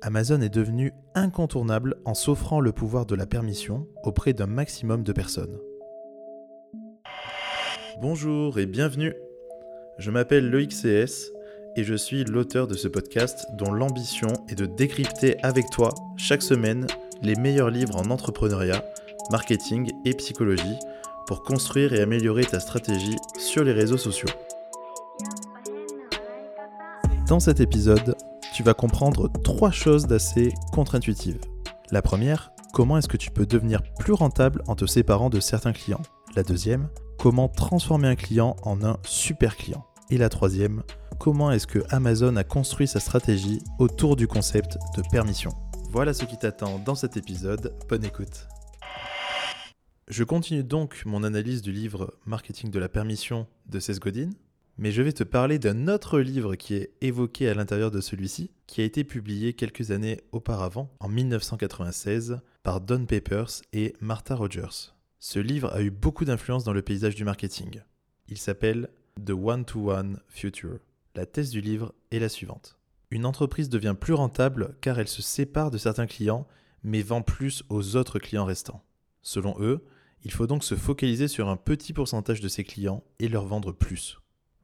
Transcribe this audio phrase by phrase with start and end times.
[0.00, 5.12] Amazon est devenu incontournable en s'offrant le pouvoir de la permission auprès d'un maximum de
[5.12, 5.58] personnes.
[8.00, 9.12] Bonjour et bienvenue.
[9.98, 11.32] Je m'appelle Loïc CS
[11.74, 16.42] et je suis l'auteur de ce podcast dont l'ambition est de décrypter avec toi chaque
[16.42, 16.86] semaine
[17.22, 18.84] les meilleurs livres en entrepreneuriat,
[19.32, 20.78] marketing et psychologie
[21.26, 24.30] pour construire et améliorer ta stratégie sur les réseaux sociaux.
[27.26, 28.16] Dans cet épisode,
[28.58, 31.38] tu vas comprendre trois choses d'assez contre-intuitives.
[31.92, 35.72] La première, comment est-ce que tu peux devenir plus rentable en te séparant de certains
[35.72, 36.02] clients?
[36.34, 36.88] La deuxième,
[37.20, 39.86] comment transformer un client en un super client?
[40.10, 40.82] Et la troisième,
[41.20, 45.52] comment est-ce que Amazon a construit sa stratégie autour du concept de permission?
[45.92, 48.48] Voilà ce qui t'attend dans cet épisode, bonne écoute.
[50.08, 54.30] Je continue donc mon analyse du livre Marketing de la permission de Seth Godin,
[54.78, 58.52] mais je vais te parler d'un autre livre qui est évoqué à l'intérieur de celui-ci,
[58.68, 64.94] qui a été publié quelques années auparavant, en 1996, par Don Papers et Martha Rogers.
[65.18, 67.80] Ce livre a eu beaucoup d'influence dans le paysage du marketing.
[68.28, 68.88] Il s'appelle
[69.24, 70.78] The One-to-One Future.
[71.16, 72.78] La thèse du livre est la suivante.
[73.10, 76.46] Une entreprise devient plus rentable car elle se sépare de certains clients,
[76.84, 78.84] mais vend plus aux autres clients restants.
[79.22, 79.84] Selon eux,
[80.22, 83.72] il faut donc se focaliser sur un petit pourcentage de ses clients et leur vendre
[83.72, 84.18] plus.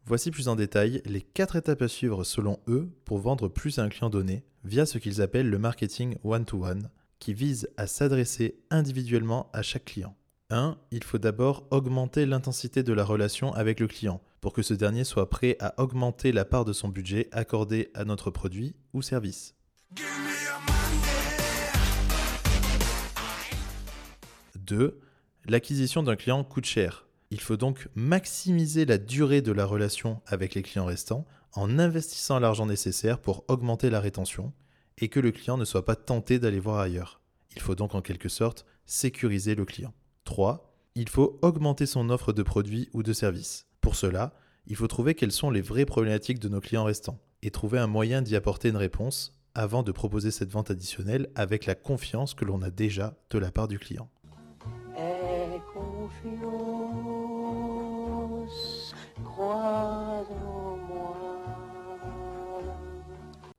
[0.07, 3.85] Voici plus en détail les quatre étapes à suivre selon eux pour vendre plus à
[3.85, 9.49] un client donné via ce qu'ils appellent le marketing one-to-one, qui vise à s'adresser individuellement
[9.55, 10.15] à chaque client.
[10.51, 10.77] 1.
[10.91, 15.05] Il faut d'abord augmenter l'intensité de la relation avec le client pour que ce dernier
[15.05, 19.55] soit prêt à augmenter la part de son budget accordé à notre produit ou service.
[24.59, 25.01] 2.
[25.47, 27.07] L'acquisition d'un client coûte cher.
[27.35, 32.39] Il faut donc maximiser la durée de la relation avec les clients restants en investissant
[32.39, 34.53] l'argent nécessaire pour augmenter la rétention
[34.99, 37.21] et que le client ne soit pas tenté d'aller voir ailleurs.
[37.57, 39.93] Il faut donc en quelque sorte sécuriser le client.
[40.23, 40.73] 3.
[40.95, 43.67] Il faut augmenter son offre de produits ou de services.
[43.81, 44.33] Pour cela,
[44.69, 47.89] il faut trouver quelles sont les vraies problématiques de nos clients restants et trouver un
[47.89, 52.45] moyen d'y apporter une réponse avant de proposer cette vente additionnelle avec la confiance que
[52.45, 54.09] l'on a déjà de la part du client.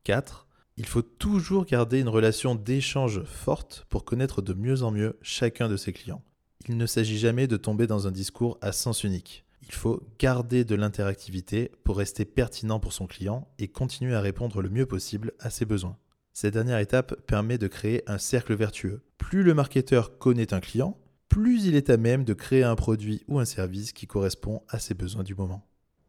[0.05, 0.47] 4.
[0.77, 5.67] Il faut toujours garder une relation d'échange forte pour connaître de mieux en mieux chacun
[5.67, 6.23] de ses clients.
[6.69, 9.45] Il ne s'agit jamais de tomber dans un discours à sens unique.
[9.63, 14.61] Il faut garder de l'interactivité pour rester pertinent pour son client et continuer à répondre
[14.61, 15.97] le mieux possible à ses besoins.
[16.33, 19.01] Cette dernière étape permet de créer un cercle vertueux.
[19.17, 20.99] Plus le marketeur connaît un client,
[21.29, 24.77] plus il est à même de créer un produit ou un service qui correspond à
[24.77, 25.65] ses besoins du moment.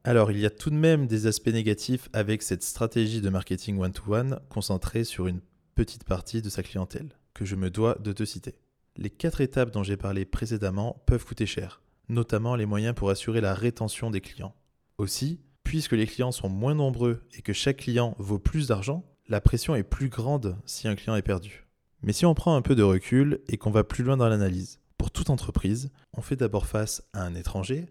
[0.07, 3.81] Alors, il y a tout de même des aspects négatifs avec cette stratégie de marketing
[3.81, 5.41] one-to-one concentrée sur une
[5.75, 8.55] petite partie de sa clientèle, que je me dois de te citer.
[8.97, 13.41] Les quatre étapes dont j'ai parlé précédemment peuvent coûter cher, notamment les moyens pour assurer
[13.41, 14.55] la rétention des clients.
[14.99, 19.41] Aussi, puisque les clients sont moins nombreux et que chaque client vaut plus d'argent, la
[19.41, 21.67] pression est plus grande si un client est perdu.
[22.03, 24.79] Mais si on prend un peu de recul et qu'on va plus loin dans l'analyse,
[24.99, 27.87] pour toute entreprise, on fait d'abord face à un étranger,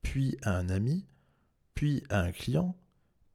[0.00, 1.04] puis à un ami,
[1.74, 2.76] puis à un client,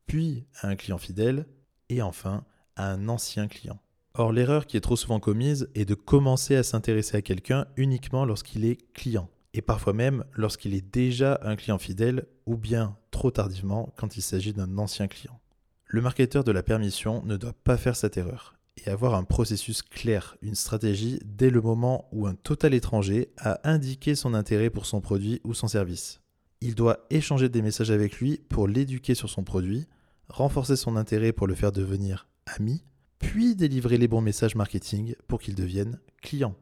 [0.07, 1.45] puis à un client fidèle,
[1.89, 2.43] et enfin
[2.75, 3.79] à un ancien client.
[4.13, 8.25] Or, l'erreur qui est trop souvent commise est de commencer à s'intéresser à quelqu'un uniquement
[8.25, 13.31] lorsqu'il est client, et parfois même lorsqu'il est déjà un client fidèle, ou bien trop
[13.31, 15.39] tardivement quand il s'agit d'un ancien client.
[15.87, 19.81] Le marketeur de la permission ne doit pas faire cette erreur et avoir un processus
[19.81, 24.85] clair, une stratégie dès le moment où un total étranger a indiqué son intérêt pour
[24.85, 26.21] son produit ou son service
[26.65, 29.85] il doit échanger des messages avec lui pour l'éduquer sur son produit,
[30.29, 32.83] renforcer son intérêt pour le faire devenir ami,
[33.19, 36.55] puis délivrer les bons messages marketing pour qu'il devienne client.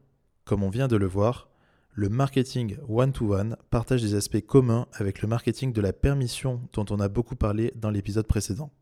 [0.43, 1.47] Comme on vient de le voir,
[1.93, 6.99] le marketing one-to-one partage des aspects communs avec le marketing de la permission dont on
[6.99, 8.73] a beaucoup parlé dans l'épisode précédent.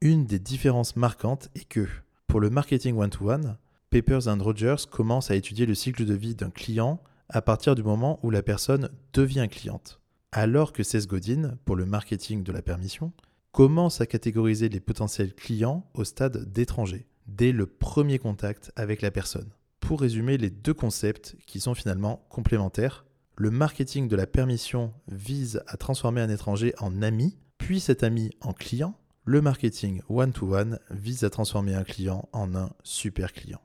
[0.00, 1.88] Une des différences marquantes est que,
[2.28, 3.56] pour le marketing one-to-one,
[3.90, 7.82] Papers and Rogers commence à étudier le cycle de vie d'un client à partir du
[7.82, 9.98] moment où la personne devient cliente
[10.32, 13.12] alors que Seth Godin, pour le marketing de la permission,
[13.52, 19.10] commence à catégoriser les potentiels clients au stade d'étranger, dès le premier contact avec la
[19.10, 19.50] personne.
[19.80, 25.62] Pour résumer les deux concepts qui sont finalement complémentaires, le marketing de la permission vise
[25.66, 28.94] à transformer un étranger en ami, puis cet ami en client.
[29.24, 33.60] Le marketing one-to-one vise à transformer un client en un super client.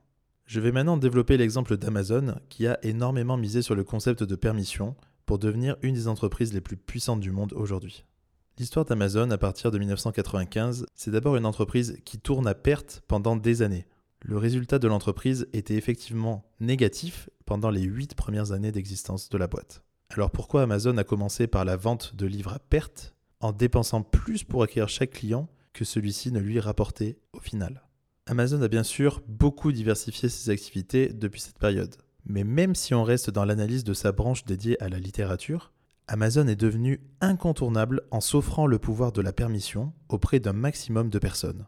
[0.46, 4.94] Je vais maintenant développer l'exemple d'Amazon qui a énormément misé sur le concept de permission
[5.26, 8.04] pour devenir une des entreprises les plus puissantes du monde aujourd'hui.
[8.58, 13.34] L'histoire d'Amazon à partir de 1995, c'est d'abord une entreprise qui tourne à perte pendant
[13.34, 13.86] des années.
[14.20, 19.48] Le résultat de l'entreprise était effectivement négatif pendant les 8 premières années d'existence de la
[19.48, 19.82] boîte.
[20.10, 24.44] Alors pourquoi Amazon a commencé par la vente de livres à perte en dépensant plus
[24.44, 27.82] pour acquérir chaque client que celui-ci ne lui rapportait au final?
[28.26, 31.96] Amazon a bien sûr beaucoup diversifié ses activités depuis cette période.
[32.26, 35.72] Mais même si on reste dans l'analyse de sa branche dédiée à la littérature,
[36.06, 41.18] Amazon est devenu incontournable en s'offrant le pouvoir de la permission auprès d'un maximum de
[41.18, 41.66] personnes.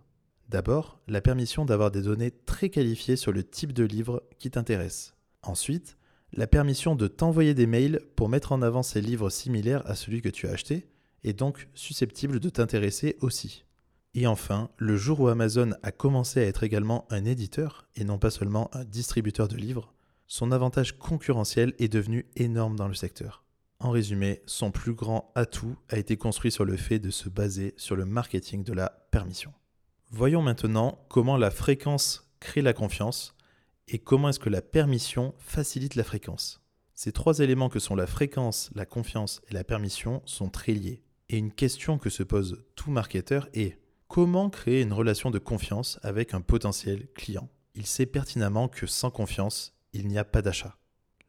[0.49, 5.14] D'abord, la permission d'avoir des données très qualifiées sur le type de livre qui t'intéresse.
[5.43, 5.97] Ensuite,
[6.32, 10.23] la permission de t'envoyer des mails pour mettre en avant ces livres similaires à celui
[10.23, 10.87] que tu as acheté
[11.25, 13.64] et donc susceptibles de t'intéresser aussi.
[14.14, 18.19] Et enfin, le jour où Amazon a commencé à être également un éditeur et non
[18.19, 19.94] pas seulement un distributeur de livres,
[20.26, 23.44] son avantage concurrentiel est devenu énorme dans le secteur.
[23.78, 27.75] En résumé, son plus grand atout a été construit sur le fait de se baser
[27.76, 29.52] sur le marketing de la permission.
[30.11, 33.34] Voyons maintenant comment la fréquence crée la confiance
[33.88, 36.62] et comment est-ce que la permission facilite la fréquence.
[36.94, 41.02] Ces trois éléments que sont la fréquence, la confiance et la permission sont très liés.
[41.29, 45.99] Et une question que se pose tout marketeur est comment créer une relation de confiance
[46.02, 47.50] avec un potentiel client?
[47.75, 50.76] Il sait pertinemment que sans confiance, il n'y a pas d'achat.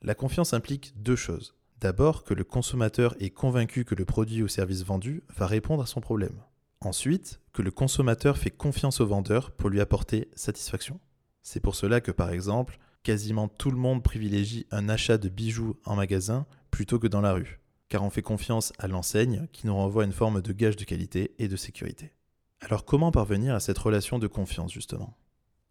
[0.01, 1.55] La confiance implique deux choses.
[1.79, 5.87] D'abord, que le consommateur est convaincu que le produit ou service vendu va répondre à
[5.87, 6.41] son problème.
[6.81, 10.99] Ensuite, que le consommateur fait confiance au vendeur pour lui apporter satisfaction.
[11.41, 15.79] C'est pour cela que, par exemple, quasiment tout le monde privilégie un achat de bijoux
[15.85, 17.59] en magasin plutôt que dans la rue,
[17.89, 21.33] car on fait confiance à l'enseigne qui nous renvoie une forme de gage de qualité
[21.39, 22.11] et de sécurité.
[22.59, 25.15] Alors comment parvenir à cette relation de confiance justement?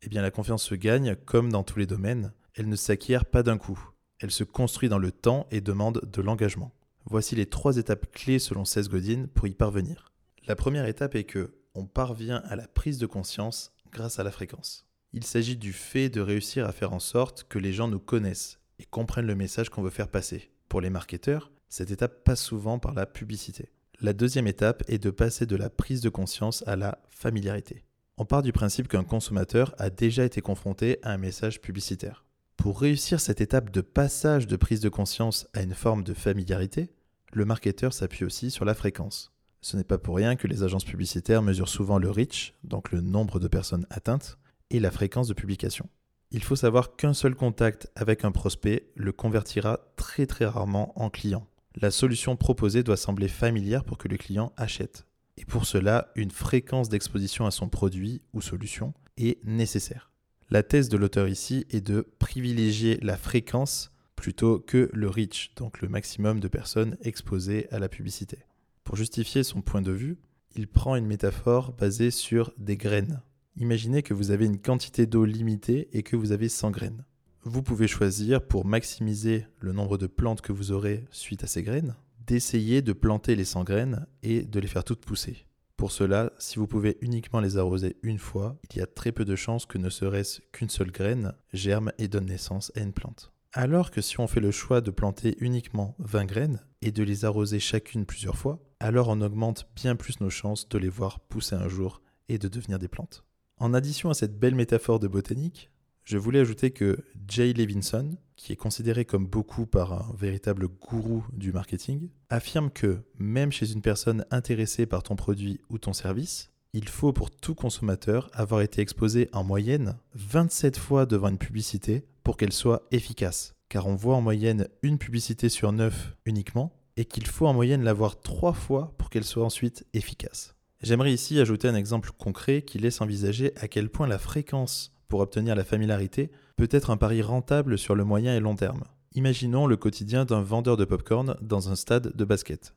[0.02, 3.42] Eh bien la confiance se gagne, comme dans tous les domaines, elle ne s'acquiert pas
[3.42, 3.78] d'un coup.
[4.18, 6.72] Elle se construit dans le temps et demande de l'engagement.
[7.04, 10.12] Voici les trois étapes clés selon Seth Godin pour y parvenir.
[10.46, 14.30] La première étape est que on parvient à la prise de conscience grâce à la
[14.30, 14.86] fréquence.
[15.12, 18.58] Il s'agit du fait de réussir à faire en sorte que les gens nous connaissent
[18.78, 20.50] et comprennent le message qu'on veut faire passer.
[20.68, 23.70] Pour les marketeurs, cette étape passe souvent par la publicité.
[24.00, 27.84] La deuxième étape est de passer de la prise de conscience à la familiarité.
[28.16, 32.25] On part du principe qu'un consommateur a déjà été confronté à un message publicitaire.
[32.66, 36.90] Pour réussir cette étape de passage de prise de conscience à une forme de familiarité,
[37.32, 39.32] le marketeur s'appuie aussi sur la fréquence.
[39.60, 43.02] Ce n'est pas pour rien que les agences publicitaires mesurent souvent le reach, donc le
[43.02, 44.36] nombre de personnes atteintes,
[44.70, 45.88] et la fréquence de publication.
[46.32, 51.08] Il faut savoir qu'un seul contact avec un prospect le convertira très très rarement en
[51.08, 51.46] client.
[51.76, 55.06] La solution proposée doit sembler familière pour que le client achète.
[55.36, 60.10] Et pour cela, une fréquence d'exposition à son produit ou solution est nécessaire.
[60.48, 65.80] La thèse de l'auteur ici est de privilégier la fréquence plutôt que le reach, donc
[65.80, 68.38] le maximum de personnes exposées à la publicité.
[68.84, 70.18] Pour justifier son point de vue,
[70.54, 73.20] il prend une métaphore basée sur des graines.
[73.56, 77.04] Imaginez que vous avez une quantité d'eau limitée et que vous avez 100 graines.
[77.42, 81.64] Vous pouvez choisir, pour maximiser le nombre de plantes que vous aurez suite à ces
[81.64, 81.96] graines,
[82.26, 85.45] d'essayer de planter les 100 graines et de les faire toutes pousser.
[85.76, 89.26] Pour cela, si vous pouvez uniquement les arroser une fois, il y a très peu
[89.26, 93.30] de chances que ne serait-ce qu'une seule graine germe et donne naissance à une plante.
[93.52, 97.26] Alors que si on fait le choix de planter uniquement 20 graines et de les
[97.26, 101.56] arroser chacune plusieurs fois, alors on augmente bien plus nos chances de les voir pousser
[101.56, 103.24] un jour et de devenir des plantes.
[103.58, 105.70] En addition à cette belle métaphore de botanique,
[106.06, 111.24] je voulais ajouter que Jay Levinson, qui est considéré comme beaucoup par un véritable gourou
[111.32, 116.52] du marketing, affirme que même chez une personne intéressée par ton produit ou ton service,
[116.72, 122.04] il faut pour tout consommateur avoir été exposé en moyenne 27 fois devant une publicité
[122.22, 123.54] pour qu'elle soit efficace.
[123.68, 127.82] Car on voit en moyenne une publicité sur 9 uniquement, et qu'il faut en moyenne
[127.82, 130.54] la voir 3 fois pour qu'elle soit ensuite efficace.
[130.82, 135.20] J'aimerais ici ajouter un exemple concret qui laisse envisager à quel point la fréquence pour
[135.20, 138.84] obtenir la familiarité peut être un pari rentable sur le moyen et long terme.
[139.14, 142.74] Imaginons le quotidien d'un vendeur de popcorn dans un stade de basket.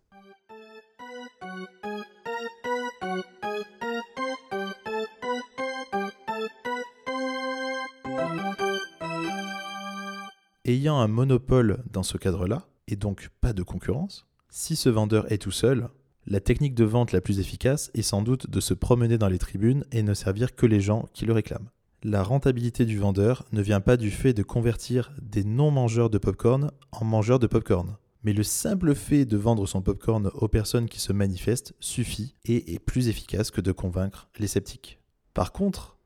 [10.65, 15.39] Ayant un monopole dans ce cadre-là, et donc pas de concurrence, si ce vendeur est
[15.39, 15.89] tout seul,
[16.25, 19.39] la technique de vente la plus efficace est sans doute de se promener dans les
[19.39, 21.69] tribunes et ne servir que les gens qui le réclament
[22.03, 26.71] la rentabilité du vendeur ne vient pas du fait de convertir des non-mangeurs de popcorn
[26.91, 27.97] en mangeurs de popcorn.
[28.23, 32.73] Mais le simple fait de vendre son popcorn aux personnes qui se manifestent suffit et
[32.73, 34.99] est plus efficace que de convaincre les sceptiques.
[35.33, 35.97] Par contre,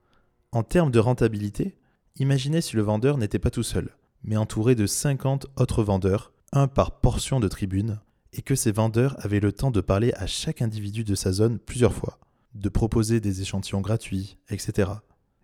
[0.52, 1.78] en termes de rentabilité,
[2.18, 6.68] imaginez si le vendeur n'était pas tout seul, mais entouré de 50 autres vendeurs, un
[6.68, 8.00] par portion de tribune,
[8.32, 11.60] et que ces vendeurs avaient le temps de parler à chaque individu de sa zone
[11.60, 12.20] plusieurs fois,
[12.54, 14.92] de proposer des échantillons gratuits, etc.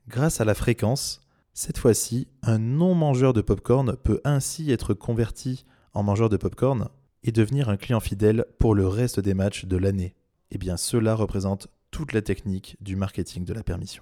[0.10, 1.22] Grâce à la fréquence,
[1.54, 6.90] cette fois-ci, un non-mangeur de popcorn peut ainsi être converti en mangeur de popcorn
[7.22, 10.16] et devenir un client fidèle pour le reste des matchs de l'année.
[10.50, 14.02] Eh bien, cela représente toute la technique du marketing de la permission.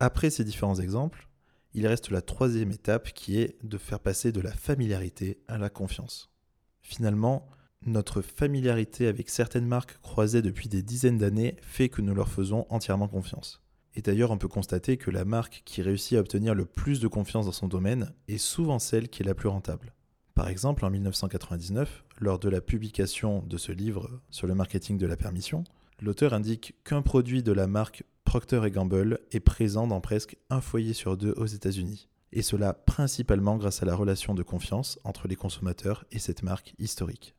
[0.00, 1.28] Après ces différents exemples,
[1.74, 5.68] il reste la troisième étape qui est de faire passer de la familiarité à la
[5.68, 6.30] confiance.
[6.80, 7.46] Finalement,
[7.84, 12.64] notre familiarité avec certaines marques croisées depuis des dizaines d'années fait que nous leur faisons
[12.70, 13.63] entièrement confiance.
[13.94, 17.08] Et d'ailleurs, on peut constater que la marque qui réussit à obtenir le plus de
[17.08, 19.94] confiance dans son domaine est souvent celle qui est la plus rentable.
[20.34, 25.06] Par exemple, en 1999, lors de la publication de ce livre sur le marketing de
[25.06, 25.62] la permission,
[26.00, 30.92] l'auteur indique qu'un produit de la marque Procter Gamble est présent dans presque un foyer
[30.92, 32.08] sur deux aux États-Unis.
[32.32, 36.74] Et cela principalement grâce à la relation de confiance entre les consommateurs et cette marque
[36.80, 37.36] historique.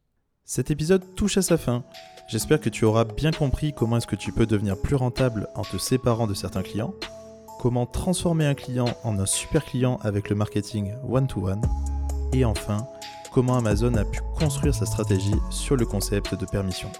[0.47, 1.83] Cet épisode touche à sa fin.
[2.27, 5.63] J'espère que tu auras bien compris comment est-ce que tu peux devenir plus rentable en
[5.63, 6.93] te séparant de certains clients,
[7.59, 11.63] comment transformer un client en un super client avec le marketing one-to-one,
[12.31, 12.85] et enfin,
[13.31, 16.91] comment Amazon a pu construire sa stratégie sur le concept de permission.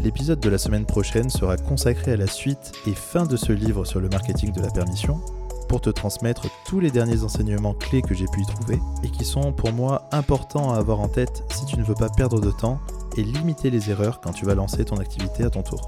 [0.00, 3.86] L'épisode de la semaine prochaine sera consacré à la suite et fin de ce livre
[3.86, 5.20] sur le marketing de la permission,
[5.68, 9.24] pour te transmettre tous les derniers enseignements clés que j'ai pu y trouver et qui
[9.24, 12.50] sont pour moi importants à avoir en tête si tu ne veux pas perdre de
[12.50, 12.80] temps
[13.16, 15.86] et limiter les erreurs quand tu vas lancer ton activité à ton tour.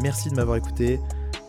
[0.00, 1.00] Merci de m'avoir écouté.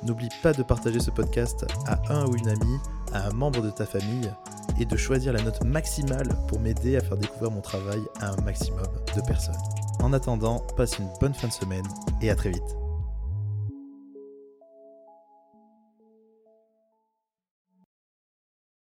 [0.03, 2.79] N'oublie pas de partager ce podcast à un ou une amie,
[3.13, 4.31] à un membre de ta famille
[4.79, 8.41] et de choisir la note maximale pour m'aider à faire découvrir mon travail à un
[8.43, 9.55] maximum de personnes.
[10.01, 11.85] En attendant, passe une bonne fin de semaine
[12.21, 12.82] et à très vite.